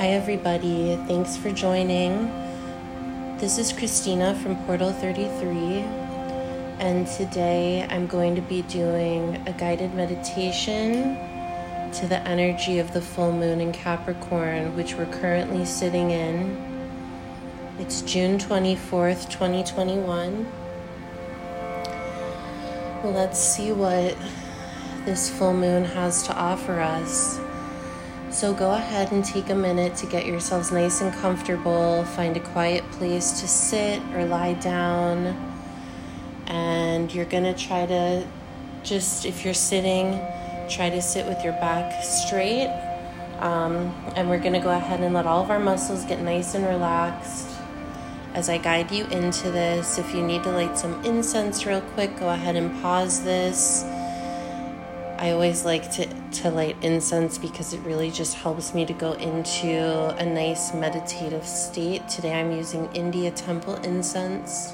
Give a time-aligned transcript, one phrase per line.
[0.00, 0.96] Hi, everybody.
[1.06, 2.24] Thanks for joining.
[3.36, 5.52] This is Christina from Portal 33,
[6.80, 11.18] and today I'm going to be doing a guided meditation
[11.92, 16.56] to the energy of the full moon in Capricorn, which we're currently sitting in.
[17.78, 20.50] It's June 24th, 2021.
[23.04, 24.16] Let's see what
[25.04, 27.38] this full moon has to offer us.
[28.30, 32.04] So go ahead and take a minute to get yourselves nice and comfortable.
[32.04, 35.36] Find a quiet place to sit or lie down.
[36.46, 38.24] And you're going to try to
[38.84, 40.20] just, if you're sitting,
[40.68, 42.68] try to sit with your back straight.
[43.40, 46.54] Um, and we're going to go ahead and let all of our muscles get nice
[46.54, 47.48] and relaxed.
[48.34, 52.16] As I guide you into this, if you need to light some incense real quick,
[52.20, 53.84] go ahead and pause this
[55.20, 59.12] I always like to, to light incense because it really just helps me to go
[59.12, 62.08] into a nice meditative state.
[62.08, 64.72] Today I'm using India Temple incense.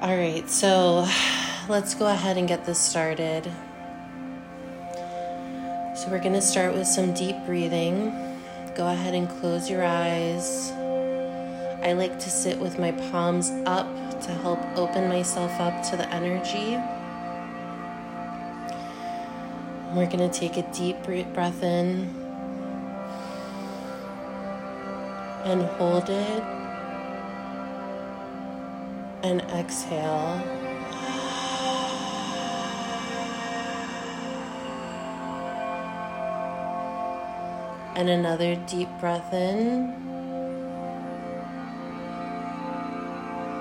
[0.00, 1.08] All right, so
[1.68, 3.42] let's go ahead and get this started.
[5.96, 8.10] So we're going to start with some deep breathing.
[8.76, 10.70] Go ahead and close your eyes.
[11.82, 13.88] I like to sit with my palms up
[14.20, 16.78] to help open myself up to the energy.
[19.94, 22.12] We're going to take a deep breath in
[25.44, 26.42] and hold it
[29.22, 30.42] and exhale.
[37.94, 39.92] And another deep breath in.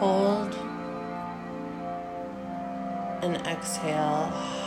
[0.00, 0.54] Hold
[3.22, 4.61] and exhale.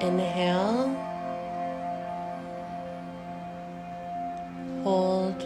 [0.00, 0.94] Inhale.
[4.82, 5.42] Hold.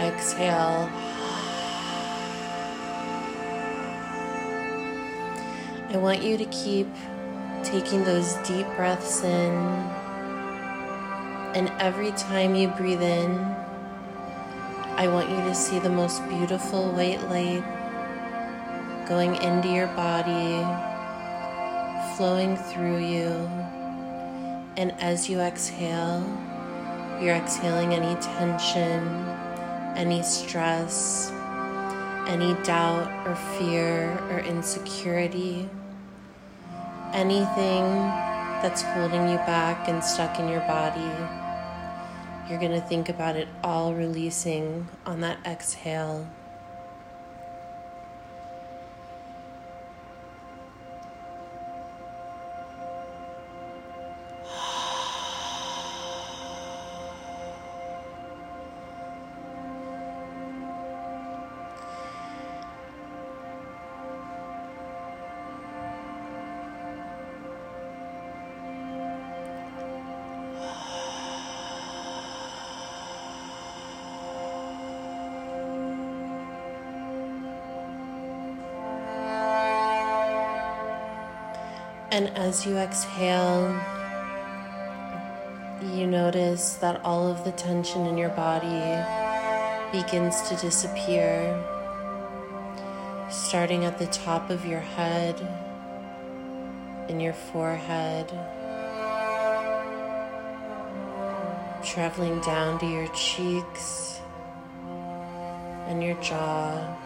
[0.00, 0.90] Exhale.
[5.90, 6.88] I want you to keep
[7.62, 9.54] taking those deep breaths in.
[11.54, 13.38] And every time you breathe in,
[14.96, 17.64] I want you to see the most beautiful white light
[19.06, 20.64] going into your body
[22.16, 23.30] flowing through you.
[24.76, 26.24] And as you exhale,
[27.20, 29.06] you're exhaling any tension,
[29.96, 31.30] any stress,
[32.26, 35.68] any doubt or fear or insecurity,
[37.12, 37.84] anything
[38.62, 41.10] that's holding you back and stuck in your body.
[42.48, 46.28] You're going to think about it all releasing on that exhale.
[82.14, 83.74] And as you exhale,
[85.82, 89.02] you notice that all of the tension in your body
[89.90, 91.60] begins to disappear,
[93.28, 95.34] starting at the top of your head,
[97.08, 98.28] in your forehead,
[101.84, 104.20] traveling down to your cheeks
[105.88, 106.96] and your jaw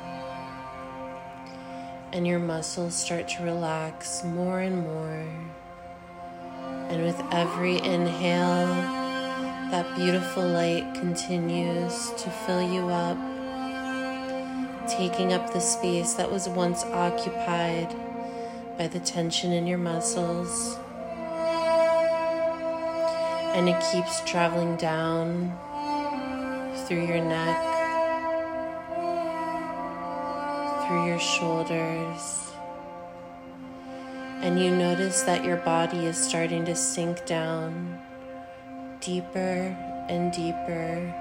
[2.13, 5.25] and your muscles start to relax more and more.
[6.89, 8.67] And with every inhale,
[9.71, 13.19] that beautiful light continues to fill you up,
[14.89, 17.95] taking up the space that was once occupied
[18.79, 20.79] by the tension in your muscles.
[23.55, 25.59] And it keeps traveling down
[26.87, 27.68] through your neck
[30.89, 32.51] through your shoulders.
[34.41, 38.01] And you notice that your body is starting to sink down
[39.01, 39.77] deeper
[40.09, 41.15] and deeper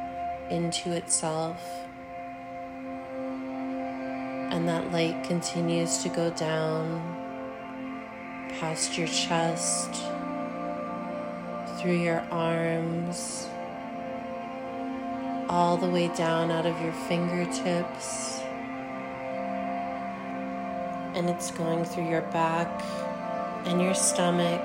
[0.49, 1.61] into itself.
[4.53, 7.01] And that light continues to go down
[8.61, 9.93] past your chest,
[11.77, 13.49] through your arms,
[15.49, 18.37] all the way down out of your fingertips
[21.17, 22.69] and it's going through your back
[23.65, 24.61] and your stomach,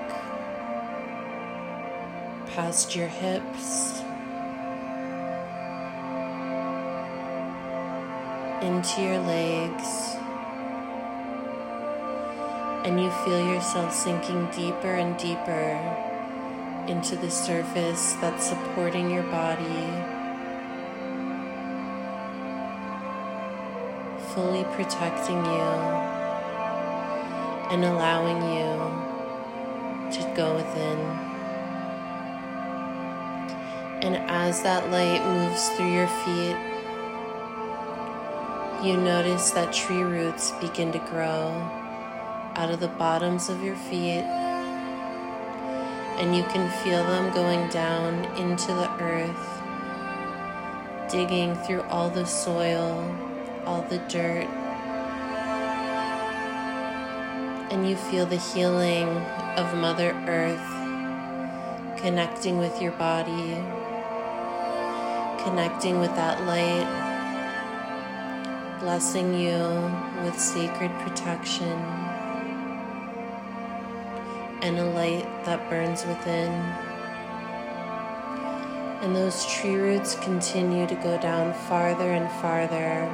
[2.55, 4.01] past your hips,
[8.61, 10.15] into your legs,
[12.85, 15.73] and you feel yourself sinking deeper and deeper
[16.87, 19.89] into the surface that's supporting your body,
[24.35, 26.12] fully protecting you
[27.73, 28.77] and allowing you
[30.13, 30.99] to go within.
[34.03, 36.57] And as that light moves through your feet,
[38.87, 41.49] you notice that tree roots begin to grow
[42.57, 44.27] out of the bottoms of your feet,
[46.21, 49.63] and you can feel them going down into the earth,
[51.11, 53.17] digging through all the soil,
[53.65, 54.47] all the dirt,
[57.73, 59.09] and you feel the healing
[59.57, 63.55] of Mother Earth connecting with your body,
[65.43, 66.87] connecting with that light
[68.79, 69.57] blessing you
[70.23, 71.73] with sacred protection
[74.61, 76.51] and a light that burns within.
[79.01, 83.09] And those tree roots continue to go down farther and farther.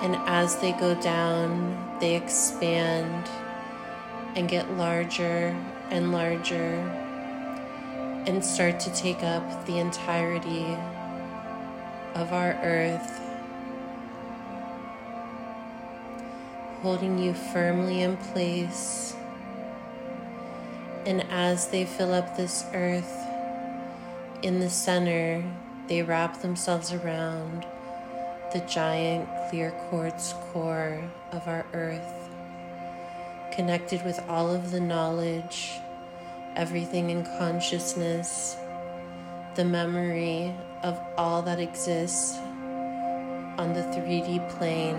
[0.00, 3.30] And as they go down, they expand
[4.34, 5.56] and get larger
[5.88, 6.80] and larger
[8.26, 10.76] and start to take up the entirety
[12.16, 13.20] of our earth
[16.80, 19.14] holding you firmly in place.
[21.06, 23.16] And as they fill up this earth,
[24.42, 25.44] in the center,
[25.86, 27.64] they wrap themselves around
[28.52, 31.02] the giant clear quartz core
[31.32, 32.28] of our earth,
[33.50, 35.80] connected with all of the knowledge,
[36.54, 38.56] everything in consciousness,
[39.54, 42.36] the memory of all that exists
[43.56, 44.96] on the 3D plane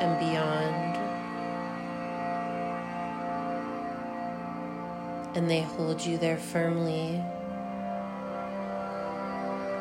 [0.00, 0.90] and beyond.
[5.36, 7.22] and they hold you there firmly,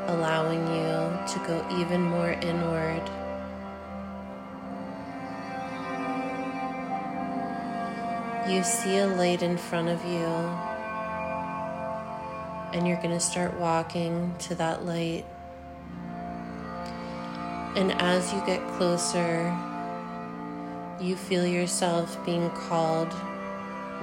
[0.10, 3.04] allowing you to go even more inward.
[8.50, 10.26] You see a light in front of you,
[12.74, 15.26] and you're going to start walking to that light.
[17.76, 19.56] And as you get closer,
[21.00, 23.14] you feel yourself being called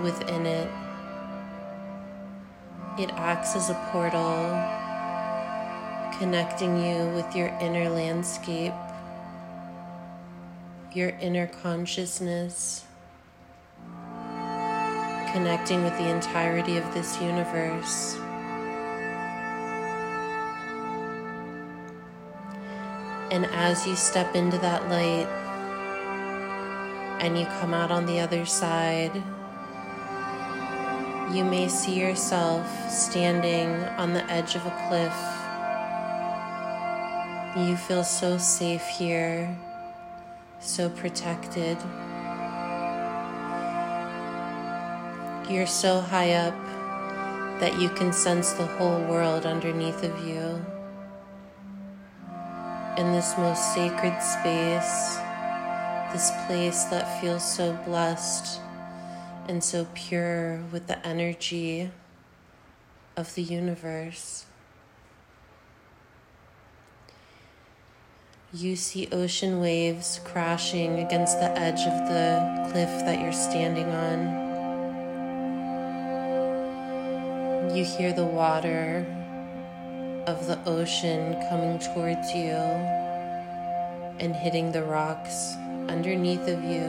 [0.02, 0.70] within it.
[2.98, 4.75] It acts as a portal,
[6.18, 8.72] connecting you with your inner landscape,
[10.94, 12.84] your inner consciousness,
[15.32, 18.16] connecting with the entirety of this universe.
[23.30, 25.26] And as you step into that light
[27.20, 29.22] and you come out on the other side,
[31.34, 33.68] you may see yourself standing
[33.98, 35.45] on the edge of a cliff.
[37.56, 39.56] You feel so safe here,
[40.60, 41.78] so protected.
[45.48, 46.54] You're so high up
[47.60, 50.62] that you can sense the whole world underneath of you.
[52.98, 55.16] In this most sacred space,
[56.12, 58.60] this place that feels so blessed
[59.48, 61.90] and so pure with the energy
[63.16, 64.45] of the universe.
[68.54, 74.46] You see ocean waves crashing against the edge of the cliff that you're standing on.
[77.76, 79.04] You hear the water
[80.28, 82.54] of the ocean coming towards you
[84.20, 85.56] and hitting the rocks
[85.88, 86.86] underneath of you.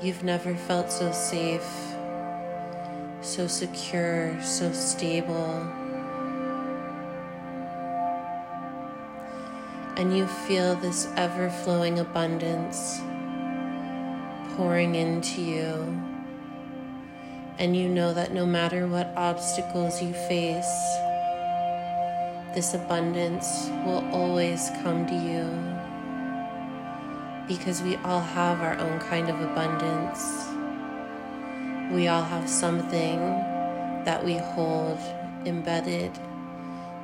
[0.00, 1.68] You've never felt so safe,
[3.20, 5.81] so secure, so stable.
[10.02, 13.00] And you feel this ever flowing abundance
[14.56, 16.02] pouring into you.
[17.56, 20.74] And you know that no matter what obstacles you face,
[22.52, 25.46] this abundance will always come to you
[27.46, 30.48] because we all have our own kind of abundance.
[31.92, 33.20] We all have something
[34.04, 34.98] that we hold
[35.46, 36.10] embedded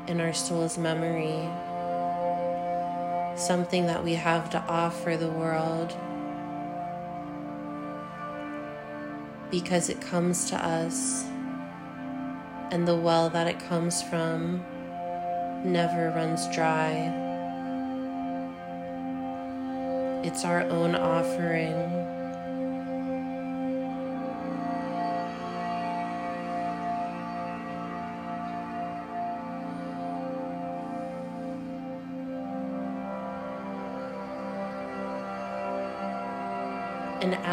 [0.08, 1.48] in our soul's memory.
[3.38, 5.97] Something that we have to offer the world
[9.50, 11.25] because it comes to us
[12.71, 14.62] and the well that it comes from
[15.64, 16.92] never runs dry.
[20.25, 22.07] It's our own offering.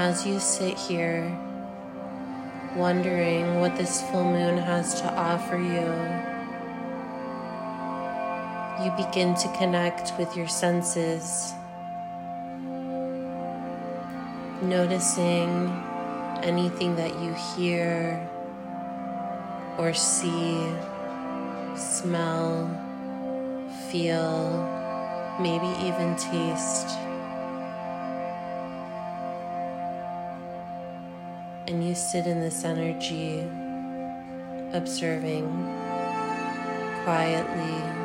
[0.06, 1.36] As you sit here,
[2.76, 5.90] wondering what this full moon has to offer you,
[8.86, 11.54] you begin to connect with your senses,
[14.62, 15.50] noticing
[16.44, 18.30] anything that you hear
[19.80, 20.72] or see,
[21.76, 22.70] smell,
[23.90, 24.38] feel,
[25.40, 27.05] maybe even taste.
[31.68, 33.40] And you sit in this energy,
[34.74, 35.48] observing
[37.04, 38.05] quietly.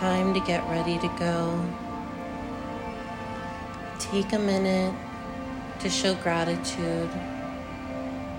[0.00, 1.62] Time to get ready to go.
[3.98, 4.94] Take a minute
[5.80, 7.10] to show gratitude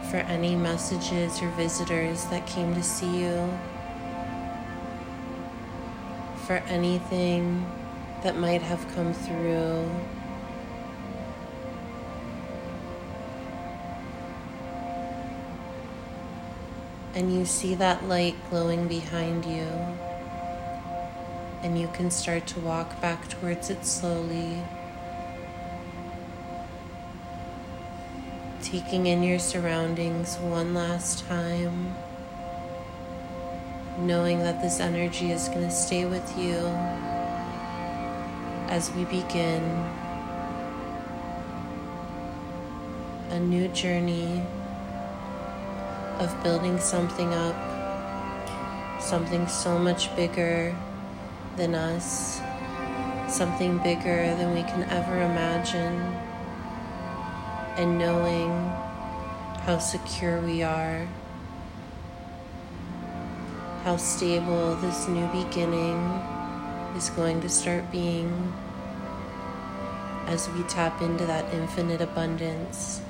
[0.09, 3.59] for any messages or visitors that came to see you,
[6.47, 7.63] for anything
[8.23, 9.87] that might have come through.
[17.13, 19.69] And you see that light glowing behind you,
[21.63, 24.61] and you can start to walk back towards it slowly.
[28.71, 31.93] taking in your surroundings one last time,
[33.97, 36.55] knowing that this energy is going to stay with you
[38.69, 39.61] as we begin
[43.31, 44.41] a new journey
[46.19, 50.73] of building something up, something so much bigger
[51.61, 52.41] than us,
[53.27, 55.95] something bigger than we can ever imagine
[57.77, 58.49] and knowing
[59.61, 61.07] how secure we are,
[63.83, 65.99] how stable this new beginning
[66.97, 68.51] is going to start being
[70.25, 73.03] as we tap into that infinite abundance.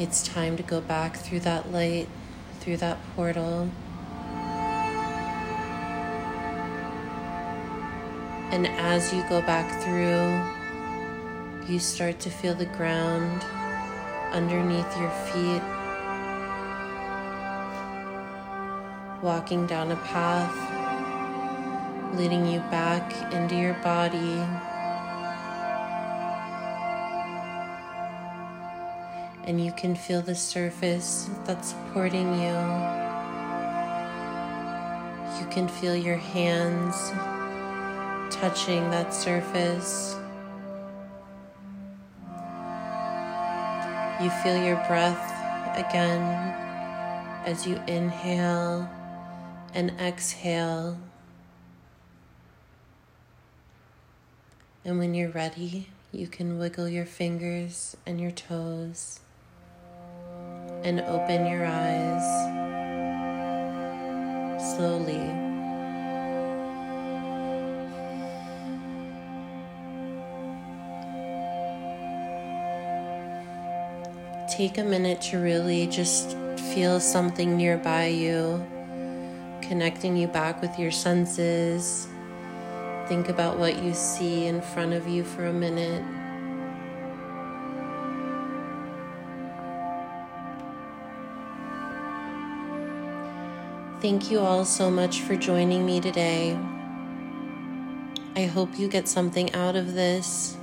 [0.00, 2.08] It's time to go back through that light,
[2.60, 3.68] through that portal.
[8.52, 13.42] And as you go back through, you start to feel the ground
[14.32, 15.62] underneath your feet,
[19.20, 20.54] walking down a path
[22.14, 24.42] leading you back into your body.
[29.48, 32.52] And you can feel the surface that's supporting you.
[35.40, 37.08] You can feel your hands
[38.30, 40.16] touching that surface.
[44.22, 45.32] You feel your breath
[45.78, 46.20] again
[47.46, 48.86] as you inhale
[49.72, 50.98] and exhale.
[54.84, 59.20] And when you're ready, you can wiggle your fingers and your toes
[60.84, 62.24] and open your eyes
[64.74, 65.48] slowly.
[74.58, 76.36] take a minute to really just
[76.74, 78.66] feel something nearby you,
[79.62, 82.08] connecting you back with your senses.
[83.06, 86.17] Think about what you see in front of you for a minute.
[94.00, 96.56] Thank you all so much for joining me today.
[98.36, 100.56] I hope you get something out of this.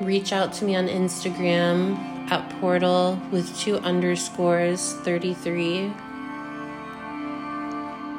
[0.00, 1.96] reach out to me on Instagram
[2.30, 5.92] at portal with two underscores 33.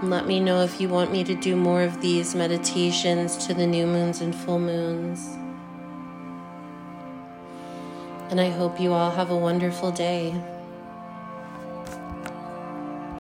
[0.04, 3.66] Let me know if you want me to do more of these meditations to the
[3.66, 5.20] new moons and full moons.
[8.30, 10.34] And I hope you all have a wonderful day.